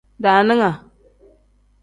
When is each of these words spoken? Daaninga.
Daaninga. 0.23 0.71